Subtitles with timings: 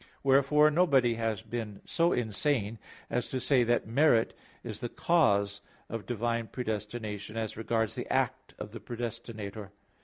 [0.23, 2.79] Wherefore nobody has been so insane
[3.11, 8.55] as to say that merit is the cause of divine predestination as regards the act
[8.57, 9.73] of the predestinator.